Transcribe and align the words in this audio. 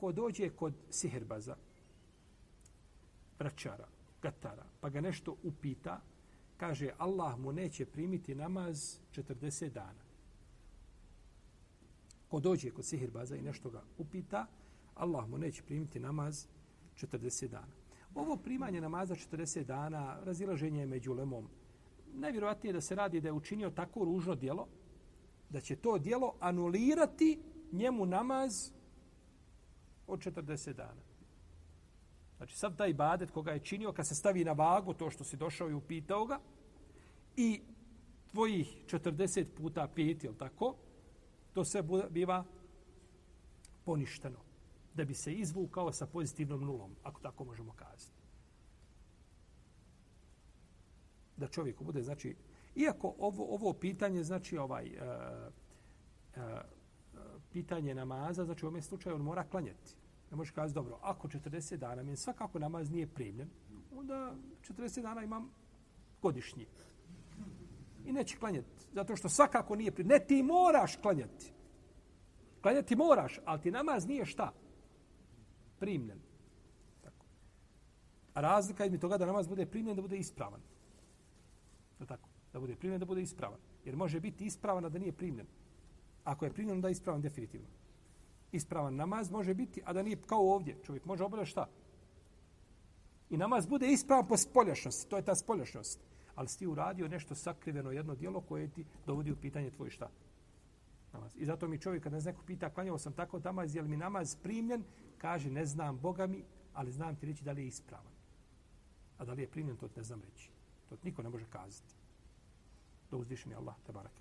ko 0.00 0.12
dođe 0.12 0.48
kod 0.50 0.74
sihirbaza, 0.90 1.56
vraćara, 3.38 3.88
gatara, 4.22 4.64
pa 4.80 4.88
ga 4.88 5.00
nešto 5.00 5.36
upita, 5.42 6.00
kaže 6.56 6.90
Allah 6.98 7.38
mu 7.38 7.52
neće 7.52 7.86
primiti 7.86 8.34
namaz 8.34 8.96
40 9.12 9.68
dana. 9.68 10.02
Ko 12.28 12.40
dođe 12.40 12.70
kod 12.70 12.84
sihirbaza 12.84 13.36
i 13.36 13.42
nešto 13.42 13.70
ga 13.70 13.82
upita, 13.98 14.46
Allah 14.94 15.28
mu 15.28 15.38
neće 15.38 15.62
primiti 15.62 16.00
namaz 16.00 16.46
40 16.96 17.48
dana. 17.48 17.72
Ovo 18.14 18.36
primanje 18.36 18.80
namaza 18.80 19.14
40 19.14 19.64
dana, 19.64 20.18
razilaženje 20.24 20.86
među 20.86 21.12
lemom, 21.12 21.48
najvjerojatnije 22.14 22.72
da 22.72 22.80
se 22.80 22.94
radi 22.94 23.20
da 23.20 23.28
je 23.28 23.32
učinio 23.32 23.70
tako 23.70 24.04
ružno 24.04 24.34
dijelo, 24.34 24.66
da 25.50 25.60
će 25.60 25.76
to 25.76 25.98
dijelo 25.98 26.34
anulirati 26.40 27.38
njemu 27.72 28.06
namaz 28.06 28.70
od 30.10 30.20
40 30.20 30.72
dana. 30.72 31.02
Znači, 32.36 32.56
sav 32.56 32.76
taj 32.76 32.94
badet 32.94 33.30
koga 33.30 33.52
je 33.52 33.58
činio, 33.58 33.92
kad 33.92 34.06
se 34.06 34.14
stavi 34.14 34.44
na 34.44 34.52
vagu 34.52 34.94
to 34.94 35.10
što 35.10 35.24
si 35.24 35.36
došao 35.36 35.70
i 35.70 35.74
upitao 35.74 36.26
ga, 36.26 36.38
i 37.36 37.60
tvojih 38.30 38.84
40 38.86 39.46
puta 39.56 39.88
5, 39.96 40.24
jel 40.24 40.34
tako, 40.34 40.76
to 41.52 41.64
sve 41.64 41.82
biva 42.10 42.44
poništeno. 43.84 44.38
Da 44.94 45.04
bi 45.04 45.14
se 45.14 45.32
izvukao 45.32 45.92
sa 45.92 46.06
pozitivnom 46.06 46.64
nulom, 46.64 46.96
ako 47.02 47.20
tako 47.20 47.44
možemo 47.44 47.72
kazati. 47.72 48.20
Da 51.36 51.48
čovjeku 51.48 51.84
bude, 51.84 52.02
znači, 52.02 52.36
iako 52.76 53.14
ovo, 53.18 53.54
ovo 53.54 53.72
pitanje, 53.72 54.24
znači, 54.24 54.58
ovaj, 54.58 54.86
uh, 54.86 55.52
uh, 56.36 56.42
pitanje 57.52 57.94
namaza, 57.94 58.44
znači 58.44 58.66
u 58.66 58.68
ovom 58.68 58.82
slučaju 58.82 59.14
on 59.14 59.22
mora 59.22 59.44
klanjati. 59.44 59.94
Ne 60.30 60.36
možeš 60.36 60.50
kazati, 60.50 60.74
dobro, 60.74 60.98
ako 61.02 61.28
40 61.28 61.76
dana 61.76 62.02
mi 62.02 62.16
svakako 62.16 62.58
namaz 62.58 62.90
nije 62.90 63.06
primljen, 63.06 63.48
onda 63.96 64.34
40 64.68 65.02
dana 65.02 65.22
imam 65.22 65.50
godišnji. 66.22 66.66
I 68.06 68.12
neće 68.12 68.36
klanjati, 68.36 68.68
zato 68.92 69.16
što 69.16 69.28
svakako 69.28 69.76
nije 69.76 69.90
primljen. 69.90 70.18
Ne, 70.18 70.26
ti 70.26 70.42
moraš 70.42 70.96
klanjati. 70.96 71.52
Klanjati 72.62 72.96
moraš, 72.96 73.40
ali 73.44 73.60
ti 73.60 73.70
namaz 73.70 74.06
nije 74.06 74.26
šta? 74.26 74.52
Primljen. 75.78 76.18
Tako. 77.02 77.26
A 78.34 78.40
razlika 78.40 78.84
je 78.84 78.90
mi 78.90 79.00
toga 79.00 79.18
da 79.18 79.26
namaz 79.26 79.48
bude 79.48 79.66
primljen, 79.66 79.96
da 79.96 80.02
bude 80.02 80.16
ispravan. 80.16 80.60
Da 81.98 82.06
tako? 82.06 82.28
Da 82.52 82.60
bude 82.60 82.76
primljen, 82.76 83.00
da 83.00 83.06
bude 83.06 83.22
ispravan. 83.22 83.58
Jer 83.84 83.96
može 83.96 84.20
biti 84.20 84.44
ispravan, 84.44 84.92
da 84.92 84.98
nije 84.98 85.12
primljen. 85.12 85.46
Ako 86.30 86.44
je 86.44 86.52
primljen, 86.52 86.80
da 86.80 86.88
je 86.88 86.92
ispravan 86.92 87.22
definitivno. 87.22 87.66
Ispravan 88.52 88.96
namaz 88.96 89.30
može 89.30 89.54
biti, 89.54 89.82
a 89.84 89.92
da 89.92 90.02
nije 90.02 90.22
kao 90.26 90.52
ovdje. 90.54 90.76
Čovjek 90.82 91.04
može 91.04 91.24
obavljati 91.24 91.50
šta? 91.50 91.66
I 93.30 93.36
namaz 93.36 93.66
bude 93.66 93.88
ispravan 93.92 94.28
po 94.28 94.36
spoljašnosti. 94.36 95.10
To 95.10 95.16
je 95.16 95.24
ta 95.24 95.34
spoljašnost. 95.34 96.00
Ali 96.34 96.48
si 96.48 96.58
ti 96.58 96.66
uradio 96.66 97.08
nešto 97.08 97.34
sakriveno, 97.34 97.90
jedno 97.90 98.14
dijelo 98.14 98.40
koje 98.40 98.68
ti 98.68 98.84
dovodi 99.06 99.32
u 99.32 99.36
pitanje 99.36 99.70
tvoj 99.70 99.90
šta? 99.90 100.10
Namaz. 101.12 101.36
I 101.36 101.44
zato 101.44 101.68
mi 101.68 101.80
čovjek, 101.80 102.02
kada 102.02 102.20
neko 102.20 102.42
pita, 102.46 102.70
klanjao 102.70 102.98
sam 102.98 103.12
tako 103.12 103.38
namaz, 103.38 103.74
je 103.74 103.82
li 103.82 103.88
mi 103.88 103.96
namaz 103.96 104.36
primljen? 104.42 104.84
Kaže, 105.18 105.50
ne 105.50 105.66
znam 105.66 105.98
Boga 105.98 106.26
mi, 106.26 106.44
ali 106.74 106.92
znam 106.92 107.16
ti 107.16 107.26
reći 107.26 107.44
da 107.44 107.52
li 107.52 107.62
je 107.62 107.66
ispravan. 107.66 108.12
A 109.18 109.24
da 109.24 109.32
li 109.32 109.42
je 109.42 109.50
primljen, 109.50 109.76
to 109.76 109.88
ne 109.96 110.02
znam 110.02 110.22
reći. 110.22 110.50
To 110.88 110.96
niko 111.02 111.22
ne 111.22 111.28
može 111.28 111.44
kazati. 111.50 111.94
Da 113.10 113.16
uzdiši 113.16 113.48
mi 113.48 113.54
Allah, 113.54 113.74
te 113.86 113.92
barak 113.92 114.12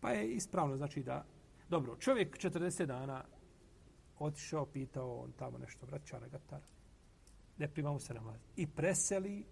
Pa 0.00 0.10
je 0.10 0.34
ispravno, 0.34 0.76
znači 0.76 1.02
da... 1.02 1.24
Dobro, 1.68 1.96
čovjek 1.96 2.36
40 2.38 2.86
dana 2.86 3.24
otišao, 4.18 4.66
pitao 4.66 5.16
on 5.16 5.32
tamo 5.32 5.58
nešto, 5.58 5.86
vraćara, 5.86 6.28
gatara. 6.28 6.66
Ne 7.58 7.68
primamo 7.68 7.98
se 7.98 8.14
namaz. 8.14 8.40
I 8.56 8.66
preseli 8.66 9.44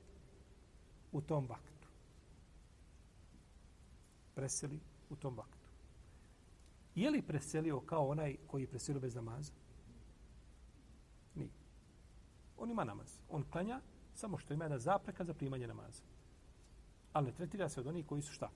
u 1.12 1.20
tom 1.20 1.46
vaktu. 1.46 1.88
Preseli 4.34 4.80
u 5.10 5.16
tom 5.16 5.36
vaktu. 5.36 5.68
Je 6.94 7.10
li 7.10 7.22
preselio 7.22 7.80
kao 7.80 8.08
onaj 8.08 8.36
koji 8.46 8.62
je 8.62 8.66
preselio 8.66 9.00
bez 9.00 9.14
namaza? 9.14 9.52
Nije. 11.34 11.50
On 12.56 12.70
ima 12.70 12.84
namaz. 12.84 13.18
On 13.28 13.44
klanja 13.50 13.80
samo 14.14 14.38
što 14.38 14.54
ima 14.54 14.64
jedna 14.64 14.78
zapreka 14.78 15.24
za 15.24 15.34
primanje 15.34 15.66
namaza. 15.66 16.02
Ali 17.12 17.26
ne 17.26 17.32
tretira 17.32 17.68
se 17.68 17.80
od 17.80 17.86
onih 17.86 18.06
koji 18.06 18.22
su 18.22 18.32
šta? 18.32 18.50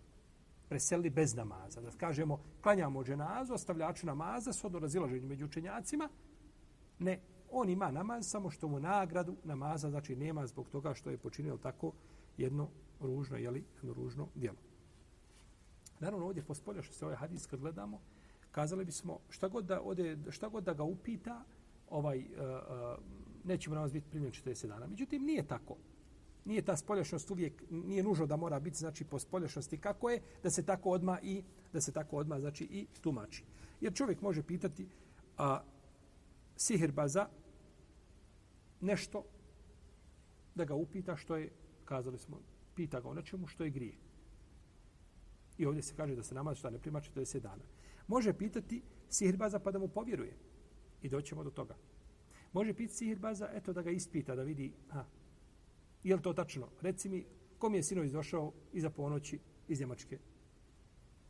Preselili 0.68 1.10
bez 1.10 1.34
namaza. 1.34 1.80
Da 1.80 1.90
kažemo, 1.90 2.40
klanjamo 2.62 3.04
dženazu, 3.04 3.54
ostavljaču 3.54 4.06
namaza, 4.06 4.52
s 4.52 4.64
odno 4.64 4.78
razilaženju 4.78 5.28
među 5.28 5.46
učenjacima. 5.46 6.08
Ne, 6.98 7.20
on 7.50 7.68
ima 7.68 7.90
namaz, 7.90 8.26
samo 8.26 8.50
što 8.50 8.68
mu 8.68 8.80
nagradu 8.80 9.36
namaza, 9.44 9.90
znači 9.90 10.16
nema 10.16 10.46
zbog 10.46 10.68
toga 10.68 10.94
što 10.94 11.10
je 11.10 11.18
počinio 11.18 11.56
tako 11.56 11.92
jedno 12.36 12.68
ružno, 13.00 13.36
jeli, 13.36 13.64
jedno 13.76 13.94
ružno 13.94 14.28
djelo. 14.34 14.56
Naravno, 16.00 16.26
ovdje 16.26 16.42
pospolja 16.42 16.82
što 16.82 16.94
se 16.94 17.04
ovaj 17.04 17.16
hadis 17.16 17.46
kad 17.46 17.60
gledamo, 17.60 18.00
kazali 18.50 18.84
bismo 18.84 19.18
šta 19.28 19.48
god 19.48 19.64
da, 19.64 19.80
ode, 19.80 20.18
šta 20.30 20.48
god 20.48 20.64
da 20.64 20.72
ga 20.74 20.82
upita, 20.82 21.44
ovaj, 21.90 22.18
uh, 22.18 22.24
uh, 22.24 23.04
nećemo 23.44 23.74
namaz 23.74 23.92
biti 23.92 24.10
primljen 24.10 24.32
40 24.32 24.66
dana. 24.66 24.86
Međutim, 24.86 25.22
nije 25.22 25.46
tako. 25.46 25.76
Nije 26.48 26.62
ta 26.62 26.76
spoljašnost 26.76 27.30
uvijek, 27.30 27.62
nije 27.70 28.02
nužno 28.02 28.26
da 28.26 28.36
mora 28.36 28.60
biti, 28.60 28.76
znači, 28.76 29.04
po 29.04 29.18
spoljašnosti 29.18 29.78
kako 29.78 30.10
je, 30.10 30.20
da 30.42 30.50
se 30.50 30.62
tako 30.62 30.90
odma 30.90 31.18
i, 31.22 31.42
da 31.72 31.80
se 31.80 31.92
tako 31.92 32.16
odma 32.16 32.40
znači, 32.40 32.64
i 32.64 32.86
tumači. 33.00 33.44
Jer 33.80 33.94
čovjek 33.94 34.22
može 34.22 34.42
pitati 34.42 34.88
a, 35.36 35.60
sihirbaza 36.56 37.28
nešto 38.80 39.24
da 40.54 40.64
ga 40.64 40.74
upita 40.74 41.16
što 41.16 41.36
je 41.36 41.50
kazali 41.84 42.18
smo, 42.18 42.40
pita 42.74 43.00
ga 43.00 43.08
o 43.08 43.14
nečemu 43.14 43.46
što 43.46 43.64
je 43.64 43.70
grije. 43.70 43.96
I 45.58 45.66
ovdje 45.66 45.82
se 45.82 45.94
kaže 45.96 46.16
da 46.16 46.22
se 46.22 46.34
namaz 46.34 46.56
šta 46.56 46.70
ne 46.70 46.78
prima 46.78 47.00
40 47.00 47.40
dana. 47.40 47.64
Može 48.06 48.32
pitati 48.32 48.82
sihirbaza 49.08 49.58
pa 49.58 49.70
da 49.70 49.78
mu 49.78 49.88
povjeruje. 49.88 50.36
I 51.02 51.08
doćemo 51.08 51.44
do 51.44 51.50
toga. 51.50 51.76
Može 52.52 52.74
pitati 52.74 52.96
sihirbaza, 52.96 53.50
eto 53.52 53.72
da 53.72 53.82
ga 53.82 53.90
ispita, 53.90 54.34
da 54.34 54.42
vidi, 54.42 54.72
ha, 54.90 55.04
je 56.02 56.16
li 56.16 56.22
to 56.22 56.32
tačno? 56.32 56.68
Reci 56.80 57.08
mi, 57.08 57.24
kom 57.58 57.74
je 57.74 57.82
sinović 57.82 58.12
došao 58.12 58.52
iza 58.72 58.90
ponoći 58.90 59.38
iz 59.68 59.80
Njemačke? 59.80 60.18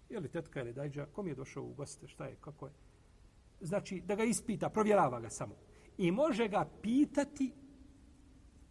Je 0.08 0.20
li 0.20 0.28
tetka 0.28 0.60
ili 0.60 0.72
dajđa? 0.72 1.06
Kom 1.06 1.28
je 1.28 1.34
došao 1.34 1.64
u 1.64 1.74
goste? 1.74 2.08
Šta 2.08 2.26
je? 2.26 2.36
Kako 2.40 2.66
je? 2.66 2.72
Znači, 3.60 4.00
da 4.00 4.14
ga 4.14 4.24
ispita, 4.24 4.68
provjerava 4.68 5.20
ga 5.20 5.30
samo. 5.30 5.54
I 5.98 6.10
može 6.10 6.48
ga 6.48 6.68
pitati 6.82 7.52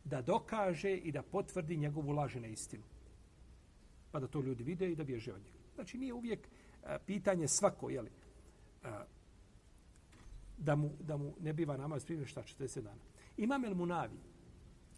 da 0.03 0.21
dokaže 0.21 0.97
i 0.97 1.11
da 1.11 1.21
potvrdi 1.21 1.77
njegovu 1.77 2.11
laži 2.11 2.39
na 2.39 2.47
istinu. 2.47 2.83
Pa 4.11 4.19
da 4.19 4.27
to 4.27 4.41
ljudi 4.41 4.63
vide 4.63 4.91
i 4.91 4.95
da 4.95 5.03
bježe 5.03 5.33
od 5.33 5.41
njega. 5.41 5.57
Znači 5.75 5.97
nije 5.97 6.13
uvijek 6.13 6.47
a, 6.83 6.97
pitanje 7.05 7.47
svako, 7.47 7.89
jeli, 7.89 8.09
a, 8.83 8.89
e, 8.89 9.05
da, 10.57 10.75
mu, 10.75 10.91
da 10.99 11.17
mu 11.17 11.33
ne 11.39 11.53
biva 11.53 11.77
namaz 11.77 12.05
primjer 12.05 12.27
šta 12.27 12.43
40 12.43 12.81
dana. 12.81 13.01
Imam 13.37 13.65
El 13.65 13.75
Munavi, 13.75 14.19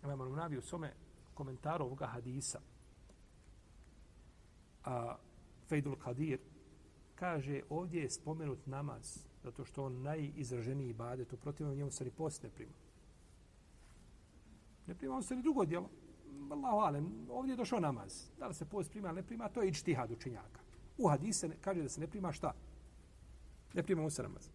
Imam 0.04 0.22
El 0.22 0.58
u 0.58 0.62
svome 0.62 0.94
komentaru 1.34 1.86
ovoga 1.86 2.06
hadisa, 2.06 2.60
a 4.86 5.16
Fejdul 5.68 5.96
Kadir, 5.96 6.40
kaže 7.16 7.62
ovdje 7.70 8.02
je 8.02 8.10
spomenut 8.10 8.66
namaz, 8.66 9.18
zato 9.44 9.66
što 9.66 9.86
on 9.86 10.02
najizraženiji 10.02 10.90
ibadet, 10.90 11.34
u 11.34 11.38
protivnom 11.38 11.76
njemu 11.76 11.92
se 11.92 12.04
ni 12.04 12.12
post 12.12 12.44
ne 12.44 12.50
prima. 12.50 12.72
Ne 14.88 14.96
prima 14.96 15.16
on 15.16 15.24
se 15.24 15.36
ni 15.36 15.42
drugo 15.42 15.66
djelo. 15.66 15.90
Allahu 16.52 16.78
alem, 16.78 17.28
ovdje 17.30 17.54
je 17.54 17.58
došao 17.58 17.80
namaz. 17.80 18.30
Da 18.40 18.48
li 18.48 18.54
se 18.54 18.66
post 18.66 18.92
prima 18.92 19.08
ili 19.08 19.16
ne 19.16 19.24
prima, 19.24 19.50
to 19.50 19.62
je 19.62 19.70
ičtihad 19.70 20.12
učenjaka. 20.12 20.62
U 20.98 21.08
hadise 21.08 21.50
kaže 21.62 21.82
da 21.82 21.90
se 21.90 22.02
ne 22.02 22.08
prima 22.08 22.32
šta? 22.32 22.54
Ne 23.74 23.84
prima 23.84 24.02
mu 24.02 24.10
se 24.10 24.24
namaz. 24.24 24.50